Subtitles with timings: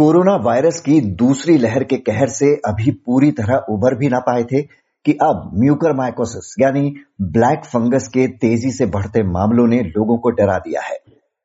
[0.00, 4.44] Corona virus की दूसरी लहर के कहर से अभी पूरी तरह उबर भी ना पाए
[4.44, 4.62] थे
[5.04, 10.58] कि अब म्यूकरमाइकोसिस, यानी ब्लैक फंगस के तेज़ी से बढ़ते मामलों ने लोगों को डरा
[10.58, 10.98] दिया है।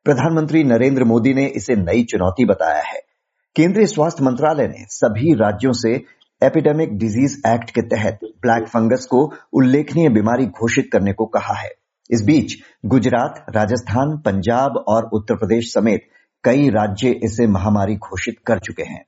[0.04, 3.02] प्रधानमंत्री नरेंद्र मोदी ने इसे नई चुनौती बताया है।
[3.55, 5.93] केंद्रीय स्वास्थ्य मंत्रालय ने सभी राज्यों से
[6.43, 11.69] एपिडेमिक डिज़ीज़ एक्ट के तहत ब्लैक फंगस को उल्लेखनीय बीमारी घोषित करने को कहा है।
[12.11, 12.53] इस बीच
[12.85, 16.02] गुजरात, राजस्थान, पंजाब और उत्तर प्रदेश समेत
[16.44, 19.05] कई राज्य इसे महामारी घोषित कर चुके हैं।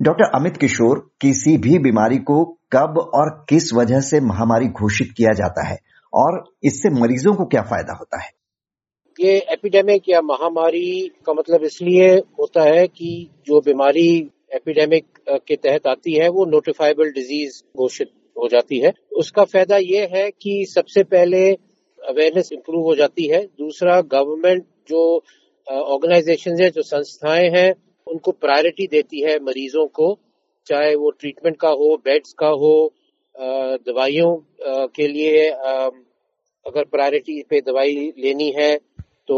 [0.00, 5.32] डॉक्टर अमित किशोर किसी भी बीमारी को कब और किस वजह से महामारी घोषित किया
[5.32, 5.78] जाता है
[6.12, 8.30] और इससे मरीजों को क्या फ़ायदा होता है?
[9.20, 12.08] ये एपिडेमिक या महामारी का मतलब इसलिए
[12.40, 14.08] होता है कि जो बीमारी
[14.54, 15.06] एपिडेमिक
[15.48, 20.30] के तहत आती है, वो नोटिफाइबल डिज़ीज़ घोषित हो जाती है। उसका फ़ायदा ये है
[20.30, 21.50] कि सबसे पहले
[21.98, 25.24] अवेयरनेस इम्प्रूव हो जाती है। दूसरा, गवर्नमेंट जो
[25.66, 27.72] ऑर्गेनाइजेशन है, जो संस्थाएँ हैं,
[28.06, 30.18] उनको प्रायोरिटी देती है मरीजों को,
[30.66, 32.92] चाहे वो ट्रीटमेंट का हो बेड्स का हो
[33.34, 34.36] दवाइयों
[34.88, 38.76] के लिए अगर प्रायोरिटी पे दवाई लेनी है
[39.28, 39.36] तो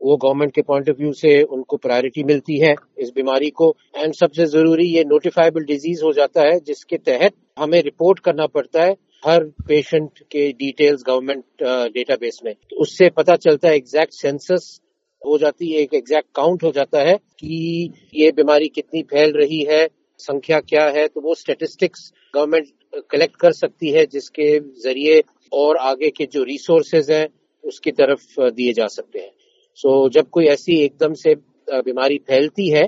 [0.00, 4.14] वो गवर्नमेंट के पॉइंट ऑफ़ व्यू से उनको प्रायोरिटी मिलती है इस बीमारी को। एंड
[4.14, 8.94] सबसे ज़रूरी ये नोटिफाइबल डिज़ीज़ हो जाता है, जिसके तहत हमें रिपोर्ट करना पड़ता है
[9.22, 11.62] हर पेशेंट के डिटेल्स गवर्नमेंट
[11.94, 14.80] डेटाबेस में। तो उससे पता चलता है एग्जैक्ट सेंसस
[15.22, 19.60] हो जाती है एक एग्जैक्ट काउंट हो जाता है कि ये बीमारी कितनी फैल रही
[19.70, 19.86] है
[20.20, 22.68] संख्या क्या है तो वो स्टेटिस्टिक्स गवर्नमेंट
[23.10, 27.26] कलेक्ट कर सकती है जिसके ज़रिए और आगे के जो रिसोर्सेज हैं
[27.64, 29.30] उसकी तरफ़ दिए जा सकते हैं।
[29.78, 31.34] सो so, जब कोई ऐसी एकदम से
[31.70, 32.86] बीमारी फैलती है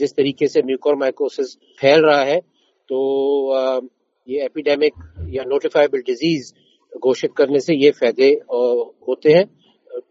[0.00, 2.38] जिस तरीके से म्यूकोरमाइकोसिस फैल रहा है
[2.88, 2.98] तो
[4.28, 4.94] ये एपिडेमिक
[5.30, 6.52] या नोटिफाइबल डिज़ीज़
[6.92, 8.28] घोषित करने से ये फ़ायदे
[9.08, 9.44] होते हैं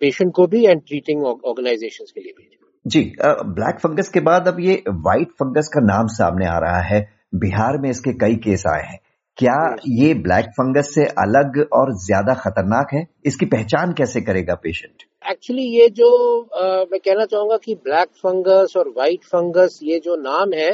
[0.01, 2.49] पेशेंट को भी एंड ट्रीटिंग ऑर्गेनाइजेशंस के लिए भी।
[2.85, 7.01] जी ब्लैक फंगस के बाद अब ये व्हाइट फंगस का नाम सामने आ रहा है।
[7.35, 8.99] बिहार में इसके कई केस आए हैं।
[9.37, 9.57] क्या
[9.89, 13.05] ये ब्लैक फंगस से अलग और ज़्यादा खतरनाक है?
[13.25, 16.09] इसकी पहचान कैसे करेगा पेशेंट एक्चुअली ये जो
[16.41, 20.71] आ, मैं कहना चाहूँगा कि ब्लैक फंगस और व्हाइट फंगस ये जो नाम है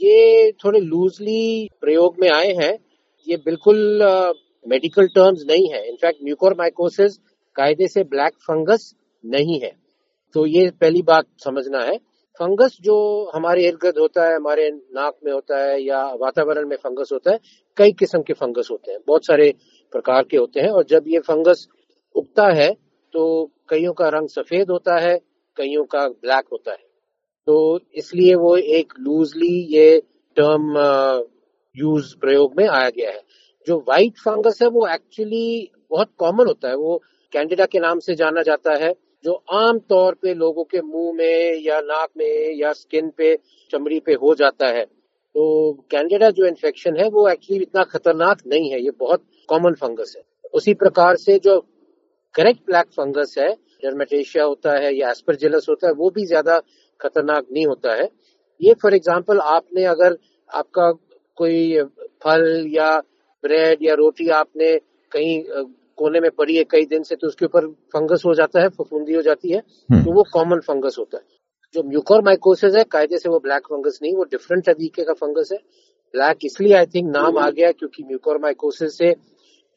[0.00, 2.72] ये थोड़े लूजली प्रयोग में आए हैं।
[3.28, 3.76] ये बिल्कुल
[4.64, 7.16] मेडिकल uh, टर्म्स नहीं है। इनफैक्ट म्यूकोरमाइकोसिस
[7.56, 8.94] कायदे से ब्लैक फंगस
[9.24, 9.72] नहीं है।
[10.34, 11.96] तो ये पहली बात समझना है।
[12.40, 12.96] फंगस जो
[13.34, 17.30] हमारे इर्द गिर्द होता है हमारे नाक में होता है या वातावरण में फंगस होता
[17.30, 17.38] है
[17.76, 19.52] कई किस्म के फंगस होते हैं। बहुत सारे
[19.92, 21.66] प्रकार के होते हैं। और जब ये फंगस
[22.14, 22.70] उगता है
[23.14, 23.24] तो
[23.68, 25.18] कईयों का रंग सफ़ेद होता है
[25.56, 26.89] कईयों का ब्लैक होता है।
[27.50, 30.02] तो इसलिए वो एक लूजली ये
[30.36, 30.74] टर्म
[31.76, 33.22] यूज़ प्रयोग में आया गया है।
[33.66, 37.02] जो व्हाइट फंगस है, वो एक्चुअली बहुत कॉमन होता है। वो
[37.32, 38.92] कैंडिडा के नाम से जाना जाता है,
[39.24, 43.36] जो आम तौर पे लोगों के मुँह में या नाक में या स्किन पे,
[43.70, 48.70] चमड़ी पे हो जाता है। तो कैंडिडा जो इन्फेक्शन है, वो एक्चुअली इतना खतरनाक नहीं
[48.70, 50.22] है। ये बहुत कॉमन फंगस है।
[50.54, 51.58] उसी प्रकार से जो
[52.34, 53.52] करेक्ट ब्लैक फंगस है
[53.84, 56.62] डर्मेटेशिया होता है या एस्परजिलस होता है, वो भी ज़्यादा
[57.00, 58.08] खतरनाक नहीं होता है।
[58.60, 60.16] ये फॉर एग्ज़ाम्पल आपने अगर
[60.50, 60.90] आपका
[61.38, 61.82] कोई
[62.24, 62.96] फल या
[63.44, 64.76] ब्रेड या रोटी आपने
[65.12, 65.42] कहीं
[65.98, 69.14] कोने में पड़ी है कई दिन से तो उसके ऊपर फंगस हो जाता है फफूंदी
[69.14, 71.22] हो जाती है हम्म। तो वो कॉमन फंगस होता है।
[71.74, 75.48] जो म्यूकोर माइकोसिस है कायदे से वो ब्लैक फंगस नहीं वो डिफरेंट तरीके का फंगस
[75.52, 75.58] है।
[76.14, 79.14] ब्लैक इसलिए आई थिंक नाम आ गया क्योंकि म्यूकोर माइकोसिस से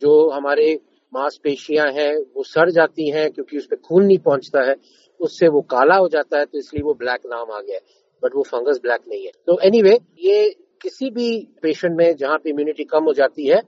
[0.01, 0.73] जो हमारे
[1.13, 4.75] मांसपेशियाँ हैं वो सड़ जाती हैं क्योंकि उसमें खून नहीं पहुँचता है
[5.19, 7.81] उससे वो काला हो जाता है तो इसलिए वो ब्लैक नाम आ गया है
[8.23, 10.49] बट वो फंगस ब्लैक नहीं है। तो एनीवे anyway, ये
[10.81, 11.27] किसी भी
[11.61, 13.61] पेशेंट में जहाँ पे इम्यूनिटी कम हो जाती है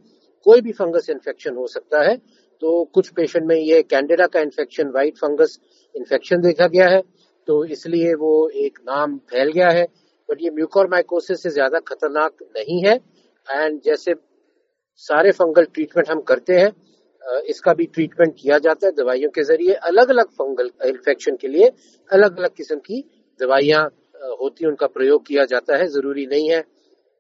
[0.45, 2.15] कोई भी फंगस इन्फेक्शन हो सकता है।
[2.61, 5.59] तो कुछ पेशेंट में ये कैंडेडा का इन्फेक्शन व्हाइट फंगस
[5.95, 7.01] इन्फेक्शन देखा गया है
[7.47, 9.83] तो इसलिए वो एक नाम फैल गया है
[10.29, 12.95] बट ये म्यूकोरमाइकोसिस से ज़्यादा खतरनाक नहीं है।
[13.47, 14.13] एंड जैसे
[15.03, 16.71] सारे फंगल ट्रीटमेंट हम करते हैं
[17.49, 21.71] इसका भी ट्रीटमेंट किया जाता है दवाइयों के ज़रिए। अलग अलग फंगल इन्फेक्शन के लिए
[22.09, 23.03] अलग अलग किस्म की
[23.39, 23.83] दवाइयाँ
[24.41, 26.63] होती है उनका प्रयोग किया जाता है। ज़रूरी नहीं है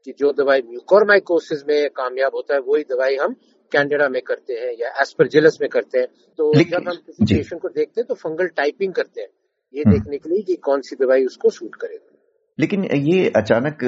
[0.07, 3.33] कि जो दवाई म्यूकोरमाइकोसिस में कामयाब होता है वही दवाई हम
[3.71, 6.07] कैंडेडा में करते हैं या एस्परजिलस में करते हैं।
[6.39, 9.29] तो जब हम किसी पेशेंट को देखते हैं तो फंगल टाइपिंग करते हैं।
[9.73, 12.14] ये हम्म। देखने के लिए कि कौन सी दवाई उसको सूट करेगा।
[12.59, 13.79] लेकिन ये अचानक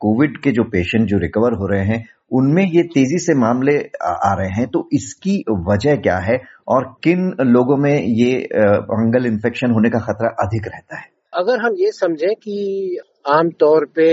[0.00, 4.34] कोविड के जो पेशेंट जो रिकवर हो रहे हैं उनमें ये तेज़ी से मामले आ
[4.34, 5.36] रहे हैं तो इसकी
[5.68, 6.38] वजह क्या है
[6.68, 8.32] और किन लोगों में ये
[8.88, 11.06] फंगल इन्फेक्शन होने का खतरा अधिक रहता है?
[11.34, 12.98] अगर हम ये समझें कि
[13.28, 14.08] आमतौर पे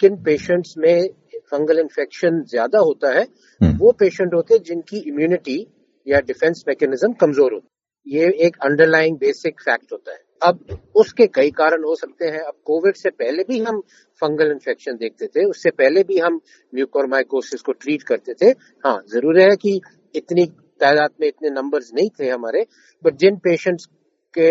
[0.00, 1.08] किन पेशेंट्स में
[1.52, 3.22] फंगल इन्फेक्शन ज़्यादा होता है
[3.60, 5.58] हम्म। वो पेशेंट होते हैं जिनकी इम्यूनिटी
[6.06, 11.26] या डिफेंस मैकेनिज्म कमज़ोर होती है। ये एक अंडरलाइंग बेसिक फैक्ट होता है। अब उसके
[11.28, 13.80] कई कारण हो सकते हैं। अब कोविड से पहले भी हम
[14.22, 16.40] फंगल इन्फेक्शन देखते थे, उससे पहले भी हम
[16.72, 18.50] म्यूकोरमाइकोसिस को ट्रीट करते थे।
[18.84, 19.80] हाँ ज़रूर है कि
[20.14, 20.46] इतनी
[20.80, 22.64] तादाद में इतने नंबर्स नहीं थे हमारे
[23.04, 23.86] बट जिन पेशेंट्स
[24.34, 24.50] के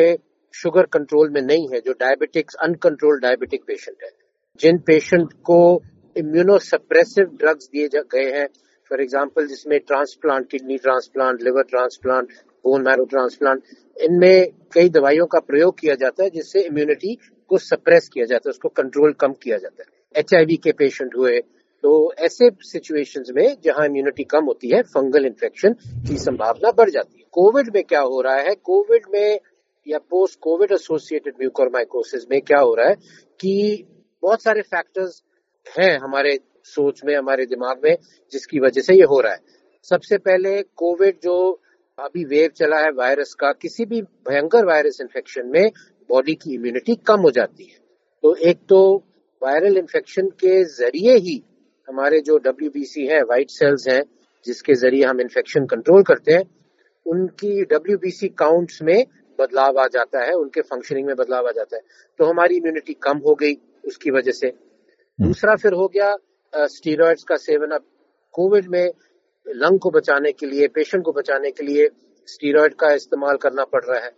[0.54, 4.10] शुगर कंट्रोल में नहीं है, जो डायबिटिक्स अनकंट्रोल डायबिटिक पेशेंट है,
[4.60, 5.60] जिन पेशेंट को
[6.16, 8.48] इम्यूनोसप्रेसिव ड्रग्स दिए गए हैं
[8.92, 12.32] फॉर एग्ज़ाम्पल जिसमें transplant kidney transplant liver transplant
[12.66, 13.62] bone marrow transplant
[14.00, 17.18] इनमें कई दवाइयों का प्रयोग किया जाता है, जिससे इम्यूनिटी
[17.50, 21.40] को सप्रेस किया जाता है, उसको कंट्रोल कम किया जाता है। एचआईवी के पेशेंट हुए
[21.84, 25.74] तो ऐसे सिचुएशंस में जहाँ इम्यूनिटी कम होती है फंगल इन्फेक्शन
[26.08, 28.56] की संभावना बढ़ जाती है। कोविड में क्या हो रहा है?
[28.56, 29.40] कोविड में
[29.88, 32.96] या पोस्ट कोविड एसोसिएटेड म्यूकोरमाइकोसिस में क्या हो रहा है
[33.40, 33.86] कि
[34.24, 35.24] बहुत सारे फैक्टर्स
[35.68, 37.96] हैं हमारे सोच में, हमारे दिमाग में,
[38.32, 39.40] जिसकी वजह से ये हो रहा है।
[39.90, 41.62] सबसे पहले कोविड जो
[42.00, 45.72] अभी वेव चला है वायरस का किसी भी भयंकर वायरस इन्फेक्शन में
[46.10, 47.78] बॉडी की इम्यूनिटी कम हो जाती है।
[48.24, 48.82] तो एक तो
[49.42, 51.44] वायरल इन्फेक्शन के ज़रिए ही
[51.88, 54.02] हमारे जो डब्ल्यूबीसी है व्हाइट सेल्स हैं
[54.46, 56.44] जिसके ज़रिए हम इन्फेक्शन कंट्रोल करते हैं
[57.06, 59.06] उनकी डब्ल्यूबीसी काउंट्स में
[59.40, 61.82] बदलाव आ जाता है उनके फंक्शनिंग में बदलाव आ जाता है।
[62.20, 63.54] तो हमारी इम्यूनिटी कम हो गई
[63.86, 66.16] उसकी वजह से। हम्म। दूसरा फिर हो गया
[66.54, 67.84] स्टीरॉयड्स का सेवन। अब
[68.32, 68.92] कोविड में
[69.56, 71.88] लंग को बचाने के लिए पेशेंट को बचाने के लिए
[72.28, 74.12] स्टीरॉयड का इस्तेमाल करना पड़ रहा है।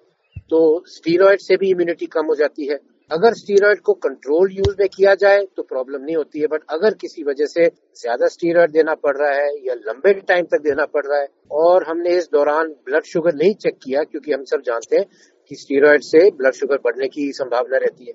[0.52, 2.80] तो स्टीरॉयड से भी इम्यूनिटी कम हो जाती है।
[3.12, 6.94] अगर स्टीरॉयड को कंट्रोल यूज़ में किया जाए तो प्रॉब्लम नहीं होती है। बट अगर
[6.96, 7.68] किसी वजह से
[7.98, 11.86] ज़्यादा स्टीरॉयड देना पड़ रहा है या लंबे टाइम तक देना पड़ रहा है, और
[11.88, 15.06] हमने इस दौरान ब्लड शुगर नहीं चेक किया, क्योंकि हम सब जानते हैं
[15.52, 18.14] कि स्टीरॉयड से ब्लड शुगर बढ़ने की संभावना रहती है।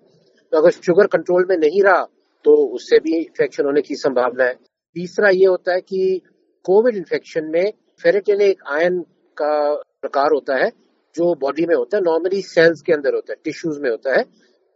[0.53, 2.03] तो अगर शुगर कंट्रोल में नहीं रहा
[2.45, 4.55] तो उससे भी इन्फेक्शन होने की संभावना है।
[4.97, 6.23] तीसरा ये होता है कि
[6.67, 7.73] कोविड इन्फेक्शन में
[8.03, 9.01] फेरेटिन एक आयन
[9.37, 10.71] का प्रकार होता है,
[11.15, 14.25] जो बॉडी में होता है नॉर्मली सेल्स के अंदर होता है टिश्यूज में होता है।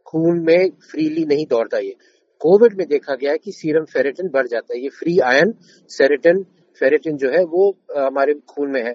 [0.06, 1.94] खून में फ्रीली नहीं दौड़ता ये।
[2.40, 5.54] कोविड में देखा गया है कि सीरम फेरेटिन बढ़ जाता है। ये फ्री आयन
[5.90, 6.42] सेरेटिन
[6.80, 8.92] फेरेटिन जो है, वो हमारे खून में है।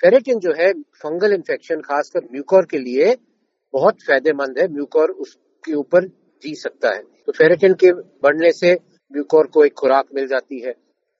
[0.00, 3.16] फेरेटिन जो है फंगल इन्फेक्शन खासकर म्यूकोर के लिए
[3.74, 6.06] बहुत फ़ायदेमंद है। म्यूकोर उसके ऊपर
[6.42, 8.72] जी सकता है। तो फेरेटिन के बढ़ने से
[9.12, 10.74] म्यूकोर को एक खुराक मिल जाती है।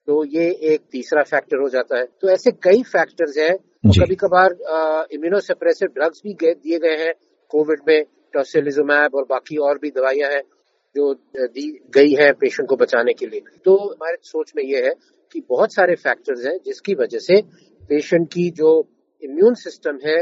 [0.07, 4.15] तो ये एक तीसरा फैक्टर हो जाता है। तो ऐसे कई फैक्टर्स हैं। तो कभी
[4.15, 4.53] कभार
[5.13, 7.13] इम्यूनोसेप्रेसिव ड्रग्स भी दिए गए हैं।
[7.51, 10.41] कोविड में टोसिलिजुमैब और बाकी और भी दवाइयाँ हैं
[10.95, 14.93] जो दी गई है पेशेंट को बचाने के लिए। तो हमारे सोच में ये है
[15.35, 17.41] कि बहुत सारे फैक्टर्स हैं जिसकी वजह से
[17.89, 18.71] पेशेंट की जो
[19.23, 20.19] इम्यून सिस्टम है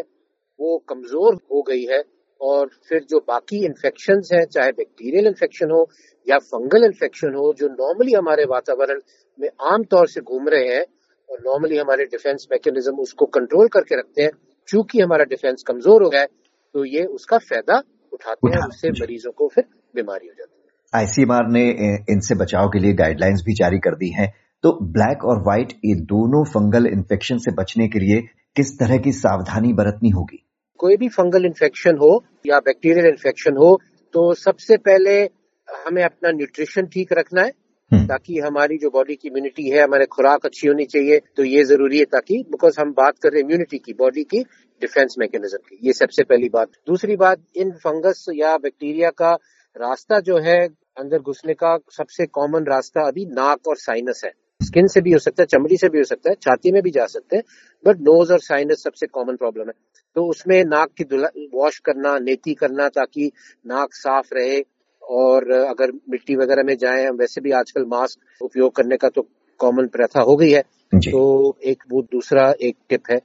[0.59, 2.01] वो कमज़ोर हो गई है।
[2.41, 5.87] और फिर जो बाकी इन्फेक्शन हैं चाहे बैक्टीरियल इन्फेक्शन हो
[6.27, 8.99] या फंगल इन्फेक्शन हो जो नॉर्मली हमारे वातावरण
[9.39, 10.85] में आमतौर से घूम रहे हैं
[11.29, 14.31] और नॉर्मली हमारे डिफेंस मैकेनिज्म उसको कंट्रोल करके रखते हैं
[14.67, 16.27] चूँकि हमारा डिफेंस कमज़ोर हो गया है
[16.75, 17.81] तो ये उसका फ़ायदा
[18.13, 19.63] उठाते हैं उससे मरीजों को फिर
[19.95, 21.67] बीमारी हो जाती है। आईसीएमआर ने
[22.11, 24.31] इनसे बचाव के लिए गाइडलाइंस भी जारी कर दी हैं।
[24.63, 28.21] तो ब्लैक और व्हाइट ये दोनों फंगल इन्फेक्शन से बचने के लिए
[28.55, 30.44] किस तरह की सावधानी बरतनी होगी?
[30.79, 32.11] कोई भी फंगल इन्फेक्शन हो
[32.47, 33.77] या बैक्टीरियल इन्फेक्शन हो
[34.13, 35.19] तो सबसे पहले
[35.67, 37.51] हमें अपना न्यूट्रिशन ठीक रखना है
[37.91, 41.63] हम्म। ताकि हमारी जो बॉडी की इम्यूनिटी है हमारे खुराक अच्छी होनी चाहिए तो ये
[41.65, 44.43] ज़रूरी है ताकि बिकॉज़ हम बात कर रहे हैं इम्यूनिटी की बॉडी की
[44.81, 49.33] डिफेंस मैकेनिज्म की ये सबसे पहली बात दूसरी बात इन फंगस या बैक्टीरिया का
[49.75, 50.57] रास्ता जो है
[50.97, 55.19] अंदर घुसने का सबसे कॉमन रास्ता अभी नाक और साइनस है स्किन से भी हो
[55.19, 57.43] सकता है चमड़ी से भी हो सकता है छाती में भी जा सकते हैं
[57.85, 59.73] बट नोज़ और साइनस सबसे कॉमन प्रॉब्लम है।
[60.15, 63.31] तो उसमें नाक की वॉश करना नेती करना ताकि
[63.65, 64.61] नाक साफ़ रहे
[65.03, 69.27] और अगर मिट्टी वगैरह में जाए वैसे भी आजकल मास्क उपयोग करने का तो
[69.59, 70.61] कॉमन प्रथा हो गई है।
[70.93, 73.19] तो एक वो दूसरा एक टिप है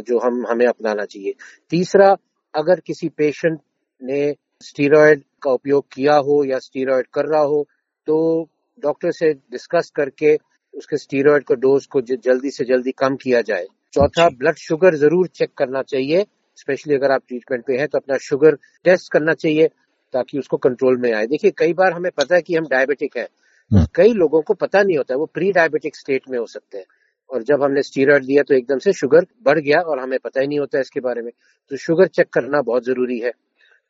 [0.00, 1.34] जो हम हमें अपनाना चाहिए।
[1.70, 2.16] तीसरा
[2.54, 3.58] अगर किसी पेशेंट
[4.02, 7.66] ने स्टीरॉयड का उपयोग किया हो या स्टीरॉयड कर रहा हो
[8.08, 8.18] तो
[8.82, 10.36] डॉक्टर से डिस्कस करके
[10.78, 15.26] उसके स्टीरॉयड को डोज को जल्दी से जल्दी कम किया जाए। चौथा ब्लड शुगर ज़रूर
[15.26, 16.26] चेक करना चाहिए
[16.58, 18.54] स्पेशली अगर आप ट्रीटमेंट पे हैं तो अपना शुगर
[18.84, 19.68] टेस्ट करना चाहिए
[20.14, 23.26] ताकि उसको कंट्रोल में आए। देखिए कई बार हमें पता है कि हम डायबिटिक हैं।
[23.70, 26.78] हम्म। कई लोगों को पता नहीं होता है वो प्री डायबिटिक स्टेट में हो सकते
[26.78, 26.84] हैं।
[27.30, 30.46] और जब हमने स्टीरॉयड दिया तो एकदम से शुगर बढ़ गया और हमें पता ही
[30.46, 31.30] नहीं होता इसके बारे में।
[31.70, 33.32] तो शुगर चेक करना बहुत ज़रूरी है।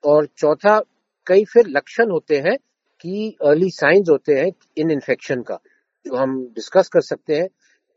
[0.04, 0.78] और चौथा
[1.26, 2.56] कई फिर लक्षण होते हैं
[3.00, 5.58] कि अर्ली साइंस होते हैं इन इन्फेक्शन का।
[6.06, 7.48] जो हम डिस्कस कर सकते हैं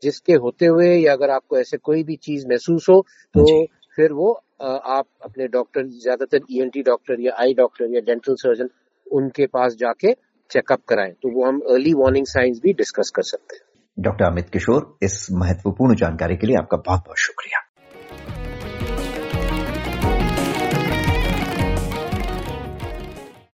[0.02, 3.66] जिसके होते हुए या अगर आपको ऐसे कोई भी चीज़ महसूस हो तो
[3.96, 8.68] फिर वो आप अपने डॉक्टर ज़्यादातर ईएनटी टी डॉक्टर या आई डॉक्टर या डेंटल सर्जन
[9.12, 10.12] उनके पास जाके
[10.50, 13.62] चेकअप कराएँ। तो वो हम अर्ली वार्निंग साइंस भी डिस्कस कर सकते हैं।
[13.98, 17.71] डॉक्टर अमित किशोर इस महत्वपूर्ण जानकारी के लिए आपका बहुत बहुत शुक्रिया।